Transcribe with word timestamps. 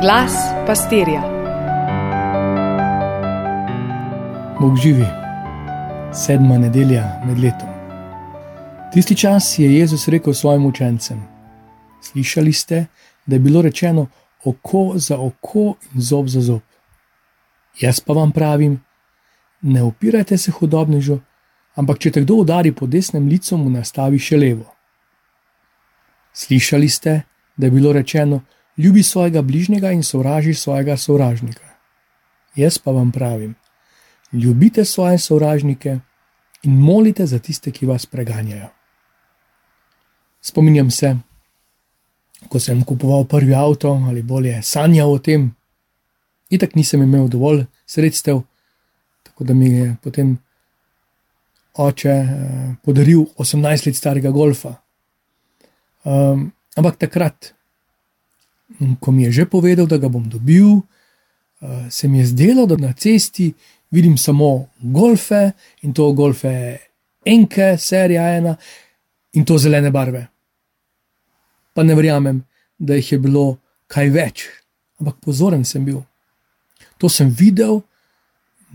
Glas 0.00 0.32
pastirja. 0.66 1.22
Bog 4.60 4.76
živi, 4.82 5.04
sedma 6.14 6.58
nedelja 6.58 7.22
med 7.26 7.38
letom. 7.38 7.68
Tisti 8.92 9.16
čas 9.16 9.58
je 9.58 9.78
Jezus 9.78 10.08
rekel 10.08 10.34
svojim 10.34 10.66
učencem: 10.66 11.22
Slišali 12.02 12.52
ste, 12.52 12.86
da 13.26 13.36
je 13.36 13.40
bilo 13.40 13.62
rečeno 13.62 14.06
oko 14.44 14.92
za 14.94 15.18
oko 15.18 15.74
in 15.94 16.00
zob 16.00 16.28
za 16.28 16.40
zob. 16.40 16.60
Jaz 17.80 18.00
pa 18.00 18.12
vam 18.12 18.32
pravim, 18.32 18.80
ne 19.60 19.82
upirajte 19.82 20.38
se 20.38 20.50
hudobnežu, 20.50 21.18
ampak 21.74 21.98
če 21.98 22.10
te 22.10 22.20
kdo 22.20 22.34
udari 22.34 22.72
po 22.72 22.86
desnem 22.86 23.28
licu, 23.28 23.56
mu 23.56 23.70
nastavi 23.70 24.18
še 24.18 24.36
levo. 24.36 24.74
Slišali 26.32 26.88
ste, 26.88 27.22
da 27.56 27.66
je 27.66 27.70
bilo 27.70 27.92
rečeno: 27.92 28.40
Ljubi 28.78 29.02
svojega 29.02 29.42
bližnjega 29.42 29.90
in 29.92 30.02
sovraži 30.02 30.54
svojega 30.54 30.96
sovražnika. 30.96 31.66
Jaz 32.56 32.78
pa 32.78 32.90
vam 32.90 33.12
pravim: 33.12 33.54
Ljubite 34.32 34.84
svoje 34.84 35.18
sovražnike 35.18 35.98
in 36.62 36.80
molite 36.80 37.26
za 37.26 37.38
tiste, 37.38 37.70
ki 37.70 37.86
vas 37.86 38.06
preganjajo. 38.06 38.68
Spominjam 40.40 40.90
se, 40.90 41.16
ko 42.48 42.60
sem 42.60 42.84
kupoval 42.84 43.24
prvi 43.24 43.54
avto 43.54 43.90
ali 44.08 44.22
bolje 44.22 44.62
sanjal 44.62 45.12
o 45.12 45.18
tem, 45.18 45.50
itak 46.50 46.74
nisem 46.74 47.02
imel 47.02 47.28
dovolj 47.28 47.64
sredstev, 47.86 48.42
tako 49.22 49.44
da 49.44 49.54
mi 49.54 49.70
je 49.70 49.96
potem 50.02 50.38
oče 51.74 52.10
eh, 52.10 52.74
podaril 52.84 53.26
18 53.38 53.86
let 53.86 53.96
starega 53.96 54.30
golfa. 54.30 54.74
Um, 56.04 56.52
ampak 56.76 56.96
takrat, 56.96 57.54
ko 59.00 59.12
mi 59.12 59.22
je 59.26 59.32
že 59.32 59.44
povedal, 59.46 59.86
da 59.86 59.98
ga 59.98 60.08
bom 60.08 60.28
dobil, 60.28 60.66
uh, 60.66 60.82
se 61.90 62.08
mi 62.08 62.18
je 62.18 62.26
zdelo, 62.26 62.66
da 62.66 62.76
na 62.76 62.92
cesti 62.92 63.52
vidim 63.90 64.18
samo 64.18 64.68
golfe 64.80 65.52
in 65.82 65.92
to 65.92 66.12
golfe 66.12 66.78
enke, 67.24 67.76
serija 67.78 68.36
ena 68.36 68.56
in 69.32 69.44
to 69.44 69.58
zelene 69.58 69.90
barve. 69.90 70.26
Pa 71.74 71.82
ne 71.82 71.94
verjamem, 71.94 72.44
da 72.78 72.94
jih 72.94 73.12
je 73.12 73.18
bilo 73.18 73.58
kaj 73.86 74.10
več, 74.10 74.46
ampak 75.00 75.18
pozoren 75.24 75.64
sem 75.64 75.84
bil. 75.84 76.02
To 76.98 77.08
sem 77.08 77.30
videl, 77.30 77.82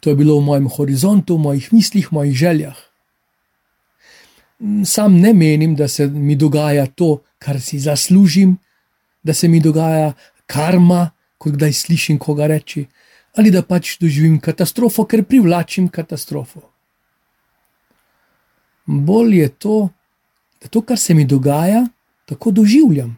to 0.00 0.10
je 0.10 0.16
bilo 0.18 0.38
v 0.38 0.46
mojem 0.46 0.68
horizontu, 0.68 1.36
v 1.36 1.46
mojih 1.46 1.72
mislih, 1.72 2.10
v 2.10 2.14
mojih 2.14 2.36
željah. 2.36 2.78
Sam 4.84 5.20
ne 5.22 5.32
menim, 5.34 5.76
da 5.78 5.88
se 5.88 6.06
mi 6.06 6.34
dogaja 6.36 6.86
to, 6.86 7.20
kar 7.38 7.60
si 7.62 7.78
zaslužim, 7.78 8.56
da 9.28 9.34
se 9.34 9.48
mi 9.48 9.60
dogaja 9.60 10.12
karma, 10.46 11.10
kot 11.38 11.52
kdaj 11.52 11.72
slišim 11.72 12.16
koga 12.18 12.46
reči, 12.48 12.86
ali 13.36 13.52
da 13.52 13.60
pač 13.62 13.98
doživim 14.00 14.38
katastrofo, 14.40 15.04
ker 15.04 15.26
privlačim 15.28 15.90
katastrofo. 15.92 16.62
Bolj 18.86 19.36
je 19.36 19.48
to, 19.48 19.76
da 20.62 20.72
to, 20.72 20.80
kar 20.80 20.98
se 20.98 21.14
mi 21.14 21.26
dogaja, 21.28 21.84
tako 22.24 22.54
doživljam, 22.56 23.12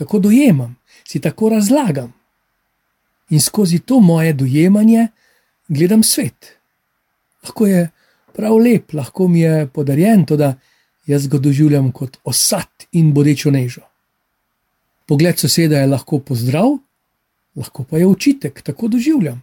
tako 0.00 0.22
dojemam, 0.24 0.72
si 1.04 1.20
tako 1.20 1.52
razlagam. 1.52 2.12
In 3.30 3.40
skozi 3.40 3.78
to 3.78 4.00
moje 4.00 4.32
dojemanje 4.32 5.06
gledam 5.68 6.02
svet. 6.02 6.56
Lahko 7.44 7.66
je 7.66 7.86
prav 8.32 8.56
lep, 8.56 8.92
lahko 8.92 9.28
mi 9.28 9.44
je 9.44 9.66
podarjen 9.68 10.24
to, 10.26 10.36
da 10.36 10.54
jaz 11.06 11.28
ga 11.28 11.38
doživljam 11.38 11.92
kot 11.92 12.18
osad 12.24 12.88
in 12.92 13.12
bodečo 13.12 13.50
nežo. 13.50 13.91
Pogled 15.12 15.36
soseda 15.36 15.76
je 15.76 15.86
lahko 15.86 16.22
pozdrav, 16.24 16.78
lahko 17.56 17.84
pa 17.84 17.98
je 17.98 18.06
učitek, 18.06 18.62
tako 18.64 18.88
doživljam. 18.88 19.42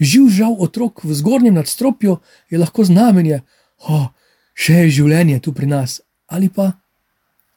Živ 0.00 0.28
žal 0.32 0.54
otrok 0.58 1.04
v 1.04 1.12
zgornjem 1.12 1.54
nadstropju 1.54 2.16
je 2.48 2.58
lahko 2.58 2.84
znamenje, 2.88 3.42
da 3.44 3.92
oh, 3.92 4.06
še 4.56 4.86
je 4.86 4.94
življenje 5.02 5.42
tu 5.44 5.52
pri 5.52 5.68
nas, 5.68 6.00
ali 6.32 6.48
pa 6.48 6.70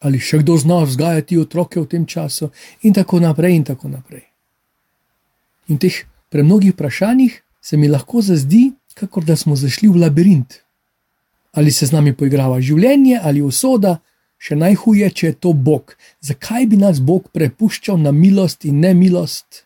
ali 0.04 0.20
še 0.20 0.42
kdo 0.44 0.58
zna 0.60 0.82
vzgajati 0.84 1.40
otroke 1.40 1.80
v 1.80 1.88
tem 1.88 2.04
času, 2.04 2.52
in 2.84 2.94
tako 2.94 3.22
naprej. 3.24 3.56
In 3.56 3.64
tako 3.64 3.88
naprej. 3.88 4.26
In 5.72 5.80
teh 5.80 6.04
premnogih 6.30 6.76
vprašanjih 6.76 7.40
se 7.64 7.80
mi 7.80 7.88
lahko 7.88 8.20
zazdi, 8.20 8.74
kot 9.00 9.24
da 9.24 9.40
smo 9.40 9.56
zašli 9.56 9.88
v 9.88 10.04
labirint 10.04 10.60
ali 11.56 11.72
se 11.72 11.88
z 11.88 11.96
nami 11.96 12.12
poigrava 12.12 12.60
življenje 12.60 13.16
ali 13.24 13.40
usoda, 13.42 13.96
še 14.38 14.56
najhuje, 14.56 15.10
če 15.12 15.28
je 15.28 15.36
to 15.40 15.54
Bog. 15.54 15.96
Zakaj 16.22 16.68
bi 16.72 16.78
nas 16.78 17.00
Bog 17.00 17.30
prepuščal 17.34 18.00
na 18.02 18.12
milost 18.12 18.66
in 18.66 18.80
nemilost? 18.84 19.64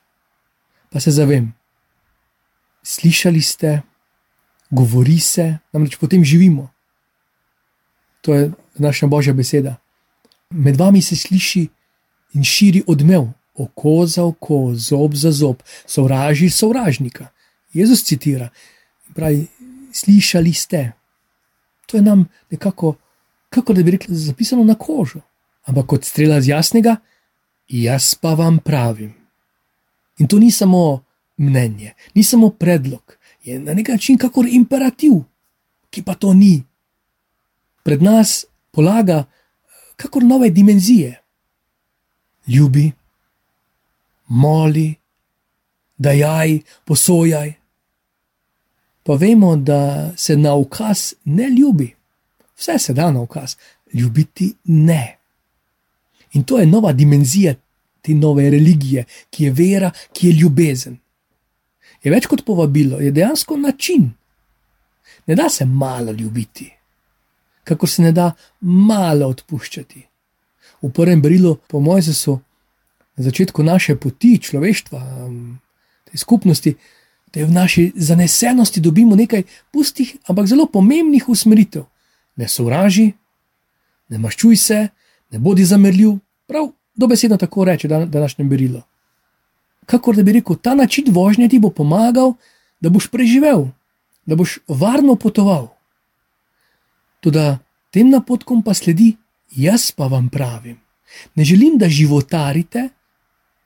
Pa 0.89 0.99
se 0.99 1.11
zavem. 1.11 1.51
Slišali 2.83 3.41
ste, 3.41 3.81
govori 4.71 5.19
se, 5.19 5.59
namreč 5.73 5.99
potem 6.01 6.23
živimo. 6.25 6.69
To 8.21 8.33
je 8.33 8.51
naša 8.79 9.07
božja 9.07 9.33
beseda. 9.33 9.77
Med 10.49 10.79
vami 10.79 11.01
se 11.01 11.15
sliši 11.15 11.67
in 12.33 12.43
širi 12.43 12.83
odmev, 12.87 13.29
oko 13.59 14.05
za 14.07 14.23
oko, 14.23 14.73
zob 14.73 15.13
za 15.13 15.31
zob, 15.31 15.61
sovraži 15.85 16.49
sovražnika. 16.49 17.27
Jezus 17.73 18.03
citira: 18.03 18.49
pravi, 19.13 19.47
Slišali 19.91 20.53
ste, 20.53 20.91
to 21.85 21.97
je 21.97 22.01
nam 22.01 22.29
nekako, 22.49 22.95
kako 23.49 23.73
da 23.73 23.83
bi 23.83 23.91
rekli, 23.91 24.15
zapisano 24.15 24.63
na 24.63 24.75
kožo. 24.75 25.21
Ampak 25.63 25.85
kot 25.85 26.05
strela 26.05 26.41
z 26.41 26.47
jasnega, 26.47 26.95
jaz 27.67 28.15
pa 28.15 28.33
vam 28.33 28.59
pravim. 28.59 29.13
In 30.17 30.27
to 30.27 30.39
ni 30.39 30.51
samo 30.51 31.03
mnenje, 31.37 31.93
ni 32.15 32.23
samo 32.23 32.49
predlog, 32.49 33.17
je 33.43 33.59
na 33.59 33.73
nek 33.73 33.87
način 33.87 34.17
kakor 34.17 34.47
imperativ, 34.49 35.21
ki 35.89 36.03
pa 36.03 36.15
to 36.15 36.33
ni. 36.33 36.63
Pred 37.83 38.01
nas 38.01 38.45
polaga 38.71 39.25
kakor 39.95 40.23
nove 40.23 40.49
dimenzije. 40.49 41.21
Ljubi, 42.47 42.91
moli, 44.27 44.95
dajaj, 45.97 46.59
posojaj 46.85 47.59
pa 49.09 49.15
vemo, 49.15 49.55
da 49.55 50.11
se 50.17 50.37
na 50.37 50.55
ukaz 50.55 51.13
ne 51.25 51.49
ljubi. 51.49 51.95
Vse 52.59 52.79
se 52.79 52.93
da 52.93 53.11
na 53.11 53.21
ukaz, 53.21 53.55
ljubiti 53.93 54.53
ne. 54.63 55.17
In 56.33 56.43
to 56.43 56.59
je 56.59 56.65
nova 56.65 56.91
dimenzija 56.93 57.55
te 58.01 58.13
nove 58.13 58.49
religije, 58.49 59.05
ki 59.29 59.43
je 59.43 59.51
vera, 59.51 59.91
ki 60.13 60.27
je 60.27 60.33
ljubezen. 60.33 60.97
Je 62.03 62.11
več 62.11 62.27
kot 62.27 62.45
povabilo, 62.45 62.99
je 62.99 63.11
dejansko 63.11 63.57
način. 63.57 64.11
Ne 65.27 65.35
da 65.35 65.49
se 65.49 65.65
malo 65.65 66.11
ljubiti, 66.11 66.69
kako 67.63 67.87
se 67.87 68.01
ne 68.01 68.11
da 68.11 68.31
malo 68.61 69.27
odpuščati. 69.27 70.05
V 70.81 70.91
prvem 70.95 71.21
brilu, 71.21 71.57
po 71.67 71.79
Mojzesu, 71.79 72.39
na 73.17 73.23
začetku 73.23 73.63
naše 73.63 73.95
poti 73.95 74.37
človeštva, 74.41 75.01
te 76.11 76.17
skupnosti, 76.17 76.75
da 77.33 77.45
v 77.45 77.51
naši 77.51 77.91
zanesenosti 77.95 78.79
dobimo 78.81 79.15
nekaj 79.15 79.43
pustih, 79.71 80.15
ampak 80.27 80.47
zelo 80.47 80.65
pomembnih 80.65 81.29
usmeritev. 81.29 81.83
Ne 82.39 82.47
sovraži, 82.47 83.11
ne 84.09 84.17
maščuj 84.17 84.55
se, 84.55 84.79
ne 85.31 85.39
bodi 85.39 85.65
zamrljiv, 85.65 86.15
prav 86.47 86.71
dobesedno 86.95 87.37
tako 87.37 87.65
reče 87.65 87.87
današnje 87.87 88.45
berilo. 88.45 88.81
Kakor 89.85 90.15
da 90.15 90.23
bi 90.23 90.37
rekel, 90.37 90.55
ta 90.55 90.75
način 90.75 91.05
vožnje 91.09 91.49
ti 91.49 91.59
bo 91.59 91.69
pomagal, 91.69 92.33
da 92.79 92.89
boš 92.89 93.07
preživel, 93.11 93.67
da 94.25 94.35
boš 94.35 94.59
varno 94.67 95.15
potoval. 95.15 95.67
Tudi 97.19 97.45
tem 97.91 98.09
napotkom 98.09 98.63
pa 98.63 98.73
sledi, 98.73 99.15
jaz 99.55 99.91
pa 99.91 100.07
vam 100.07 100.29
pravim. 100.29 100.77
Ne 101.35 101.43
želim, 101.43 101.77
da 101.77 101.89
životarite, 101.89 102.89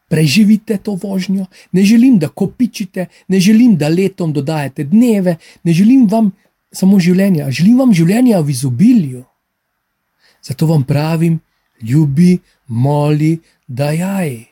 preživite 0.09 0.78
to 0.78 0.95
vožnjo, 1.03 1.45
ne 1.71 1.83
želim, 1.83 2.19
da 2.19 2.30
kopičite, 2.30 3.06
ne 3.27 3.39
želim, 3.39 3.75
da 3.77 3.88
letom 3.88 4.33
dodajate 4.33 4.83
dneve, 4.83 5.38
ne 5.63 5.74
želim 5.74 6.07
vam 6.07 6.31
samo 6.73 6.99
življenja, 6.99 7.49
želim 7.51 7.79
vam 7.79 7.93
življenja 7.93 8.41
v 8.41 8.53
izobilju. 8.53 9.23
Zato 10.43 10.67
vam 10.67 10.83
pravim, 10.83 11.39
ljubi, 11.81 12.39
moli, 12.67 13.37
da 13.67 13.91
jaj. 13.95 14.43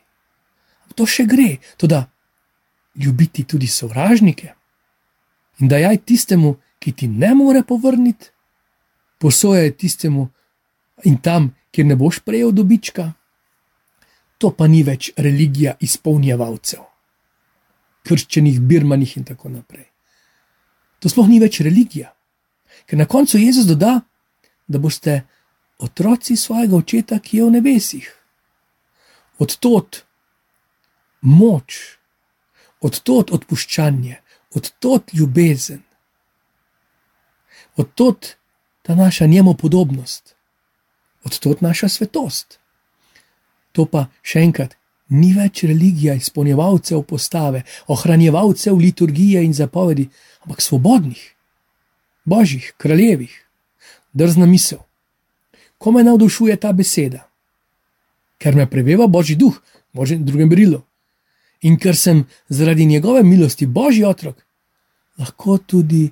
To 0.96 1.06
še 1.08 1.24
gre, 1.28 1.56
to 1.76 1.88
da 1.88 2.04
ljubiti 2.96 3.44
tudi 3.48 3.66
sovražnike 3.66 4.52
in 5.60 5.68
da 5.68 5.78
jaj 5.80 6.02
tistemu, 6.04 6.56
ki 6.82 6.92
ti 6.92 7.06
ne 7.08 7.30
more 7.38 7.62
povrniti, 7.62 8.32
posojaj 9.22 9.70
tistemu 9.78 10.26
in 11.06 11.20
tam, 11.22 11.52
kjer 11.70 11.86
ne 11.86 11.96
boš 11.96 12.18
prejel 12.26 12.50
dobička 12.52 13.12
to 14.42 14.50
pa 14.50 14.66
ni 14.66 14.82
več 14.82 15.12
religija 15.22 15.76
izpolnjevalcev, 15.86 16.82
krščenih, 18.02 18.58
birmanih 18.66 19.12
in 19.20 19.26
tako 19.28 19.52
naprej. 19.52 19.86
To 21.02 21.10
sploh 21.10 21.26
ni 21.26 21.40
več 21.42 21.60
religija, 21.66 22.12
ker 22.86 22.98
na 22.98 23.08
koncu 23.10 23.40
Jezus 23.40 23.66
doda, 23.66 24.00
da 24.70 24.78
boste 24.78 25.22
otroci 25.82 26.36
svojega 26.38 26.76
očeta, 26.78 27.18
ki 27.18 27.40
je 27.40 27.46
v 27.46 27.54
nebesih. 27.58 28.08
Od 29.42 29.56
tod 29.58 30.02
moč, 31.26 31.98
odtot 32.80 33.32
odpuščanje, 33.34 34.20
odtot 34.54 35.10
ljubezen, 35.14 35.82
odtot 37.76 38.36
ta 38.82 38.94
naša 38.94 39.26
njemu 39.26 39.54
podobnost, 39.54 40.36
odtot 41.24 41.60
naša 41.60 41.88
svetost. 41.88 42.58
To 43.72 43.86
pa 43.86 44.06
še 44.22 44.44
enkrat 44.46 44.76
ni 45.12 45.32
več 45.36 45.64
religija 45.68 46.14
izpolnjevalcev 46.16 47.02
postave, 47.08 47.62
ohranjevalcev 47.92 48.78
liturgije 48.78 49.42
in 49.44 49.52
zapovedi, 49.54 50.08
ampak 50.44 50.62
svobodnih, 50.64 51.20
božjih, 52.24 52.72
kraljevih, 52.78 53.34
drzna 54.12 54.46
misel. 54.46 54.80
Ko 55.78 55.92
me 55.92 56.04
navdušuje 56.06 56.56
ta 56.56 56.72
beseda? 56.72 57.26
Ker 58.38 58.56
me 58.56 58.66
preveva 58.70 59.06
božji 59.06 59.36
duh, 59.36 59.58
božji 59.92 60.18
drugem 60.18 60.48
brilu. 60.48 60.80
In 61.62 61.76
ker 61.78 61.96
sem 61.96 62.24
zaradi 62.48 62.86
njegove 62.86 63.22
milosti 63.22 63.66
božji 63.66 64.04
otrok, 64.04 64.40
lahko 65.18 65.58
tudi 65.58 66.08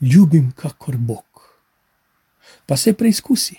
ljubim, 0.00 0.52
kakor 0.56 0.96
Bog. 0.96 1.24
Pa 2.66 2.76
se 2.76 2.92
preizkusi. 2.92 3.56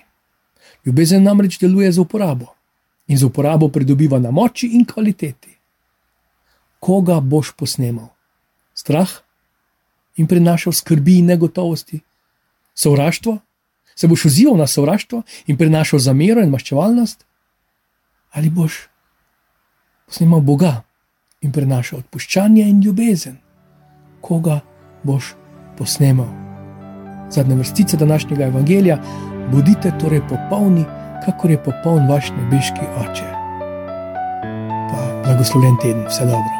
Ljubezen 0.85 1.23
namreč 1.23 1.57
deluje 1.59 1.91
z 1.91 1.99
uporabo 1.99 2.58
in 3.09 3.17
z 3.17 3.25
uporabo 3.25 3.69
pridobiva 3.69 4.19
na 4.19 4.31
moči 4.31 4.69
in 4.77 4.85
kvaliteti. 4.85 5.57
Koga 6.79 7.19
boš 7.19 7.51
posnemal? 7.57 8.13
Strah 8.73 9.09
in 10.15 10.27
prenašal 10.27 10.73
skrbi 10.73 11.17
in 11.19 11.25
negotovosti, 11.25 11.99
sovraštvo, 12.75 13.37
se 13.95 14.07
boš 14.07 14.25
odzival 14.25 14.57
na 14.57 14.67
sovraštvo 14.67 15.23
in 15.47 15.57
prenašal 15.57 15.99
zamero 15.99 16.43
in 16.43 16.53
maščevalnost, 16.53 17.25
ali 18.31 18.49
boš 18.49 18.85
posnemal 20.07 20.41
Boga 20.41 20.83
in 21.41 21.51
prenašal 21.51 21.99
odpuščanje 21.99 22.63
in 22.63 22.81
ljubezen, 22.83 23.37
koga 24.21 24.59
boš 25.03 25.33
posnemal. 25.77 26.29
Zadnja 27.31 27.55
vrstica 27.55 27.97
današnjega 27.97 28.45
evangelija: 28.45 28.97
Bodite 29.51 29.91
torej 29.99 30.21
popolni, 30.29 30.85
kakor 31.25 31.51
je 31.51 31.63
popoln 31.63 32.07
vaš 32.09 32.31
nebeški 32.37 32.85
oče. 33.01 33.29
Pa 34.91 34.99
blagoslovljen 35.23 35.77
teden, 35.81 36.05
vse 36.07 36.25
dobro. 36.25 36.58